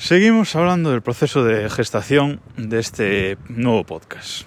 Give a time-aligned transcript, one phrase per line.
[0.00, 4.44] Seguimos hablando del proceso de gestación de este nuevo podcast.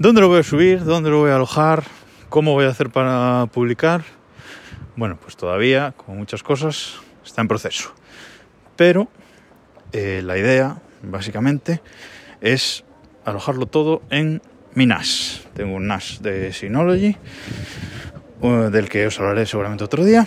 [0.00, 0.82] ¿Dónde lo voy a subir?
[0.82, 1.84] ¿Dónde lo voy a alojar?
[2.28, 4.02] ¿Cómo voy a hacer para publicar?
[4.96, 6.94] Bueno, pues todavía, como muchas cosas,
[7.24, 7.94] está en proceso.
[8.74, 9.08] Pero
[9.92, 11.80] eh, la idea, básicamente,
[12.40, 12.82] es
[13.24, 14.42] alojarlo todo en
[14.74, 15.46] mi NAS.
[15.54, 17.16] Tengo un NAS de Synology,
[18.40, 20.26] uh, del que os hablaré seguramente otro día.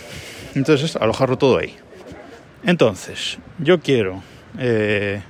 [0.54, 1.76] Entonces, alojarlo todo ahí.
[2.66, 4.22] Entonces, yo quiero
[4.58, 5.20] eh,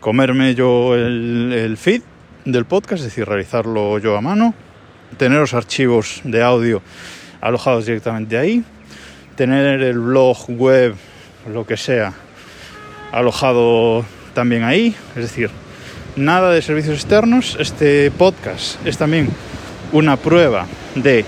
[0.00, 2.02] comerme yo el, el feed
[2.44, 4.54] del podcast, es decir, realizarlo yo a mano,
[5.18, 6.82] tener los archivos de audio
[7.40, 8.64] alojados directamente ahí,
[9.36, 10.94] tener el blog web,
[11.52, 12.14] lo que sea,
[13.12, 15.50] alojado también ahí, es decir,
[16.16, 17.56] nada de servicios externos.
[17.60, 19.28] Este podcast es también
[19.92, 21.24] una prueba de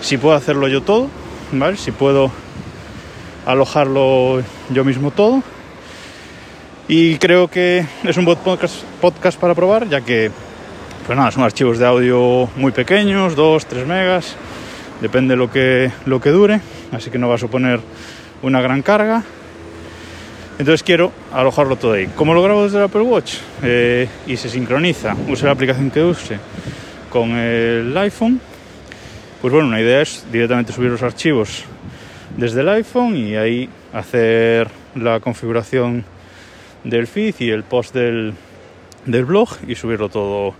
[0.00, 1.10] si puedo hacerlo yo todo,
[1.52, 1.76] ¿vale?
[1.76, 2.32] Si puedo
[3.48, 5.42] alojarlo yo mismo todo.
[6.86, 10.30] Y creo que es un podcast, para probar, ya que
[11.06, 14.36] pues nada, son archivos de audio muy pequeños, 2, 3 megas,
[15.00, 16.60] depende lo que, lo que dure,
[16.92, 17.80] así que no va a suponer
[18.42, 19.22] una gran carga.
[20.58, 22.08] Entonces quiero alojarlo todo ahí.
[22.16, 23.36] ¿Cómo lo grabo desde el Apple Watch?
[23.62, 26.38] Eh, y se sincroniza, use la aplicación que use
[27.08, 28.40] con el iPhone.
[29.40, 31.64] Pues bueno, una idea es directamente subir los archivos
[32.38, 36.04] desde el iPhone y ahí hacer la configuración
[36.84, 38.32] del feed y el post del,
[39.06, 40.54] del blog y subirlo todo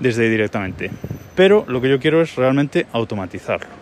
[0.00, 0.90] desde ahí directamente.
[1.34, 3.72] Pero lo que yo quiero es realmente automatizarlo.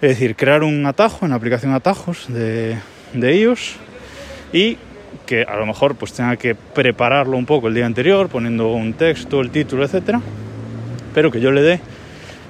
[0.00, 2.78] Es decir, crear un atajo en la aplicación atajos de,
[3.12, 3.76] de iOS
[4.52, 4.76] y
[5.26, 8.94] que a lo mejor pues tenga que prepararlo un poco el día anterior poniendo un
[8.94, 10.20] texto, el título, etcétera,
[11.14, 11.80] pero que yo le dé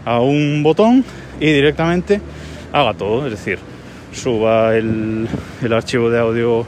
[0.07, 1.05] a un botón
[1.39, 2.23] y directamente
[2.73, 3.59] haga todo, es decir,
[4.15, 5.29] suba el,
[5.73, 6.67] archivo de audio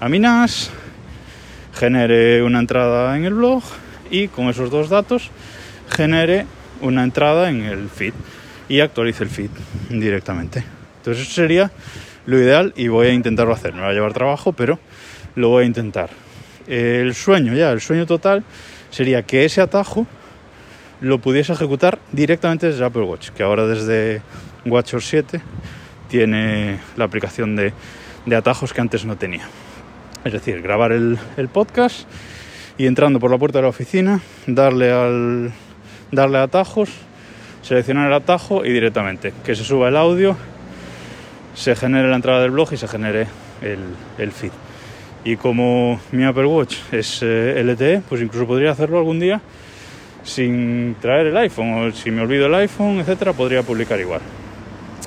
[0.00, 0.70] a mi NAS,
[1.74, 3.62] genere una entrada en el blog
[4.10, 5.30] y con esos dos datos
[5.88, 6.46] genere
[6.80, 8.12] una entrada en el feed
[8.68, 9.50] y actualice el feed
[9.90, 10.64] directamente.
[10.98, 11.70] Entonces eso sería
[12.26, 13.74] lo ideal y voy a intentarlo hacer.
[13.74, 14.78] Me va a llevar trabajo, pero
[15.34, 16.10] lo voy a intentar.
[16.66, 18.44] El sueño ya, el sueño total
[18.90, 20.06] sería que ese atajo
[21.00, 24.22] lo pudiese ejecutar directamente desde Apple Watch, que ahora desde
[24.64, 25.40] WatchOS 7
[26.12, 27.72] tiene la aplicación de,
[28.26, 29.48] de, atajos que antes no tenía.
[30.24, 32.06] Es decir, grabar el, el, podcast
[32.76, 35.52] y entrando por la puerta de la oficina, darle, al,
[36.10, 36.90] darle a atajos,
[37.62, 40.36] seleccionar el atajo y directamente que se suba el audio,
[41.54, 43.26] se genere la entrada del blog y se genere
[43.62, 43.80] el,
[44.18, 44.52] el feed.
[45.24, 49.40] Y como mi Apple Watch es eh, LTE, pues incluso podría hacerlo algún día
[50.24, 54.20] sin traer el iPhone o si me olvido el iPhone, etcétera, podría publicar igual.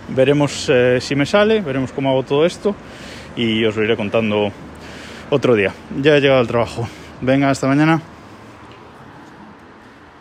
[0.10, 2.76] Veremos eh, si me sale, veremos cómo hago todo esto
[3.36, 4.52] y os lo iré contando
[5.30, 5.74] otro día.
[6.02, 6.88] Ya he llegado al trabajo.
[7.22, 8.02] Venga, hasta mañana.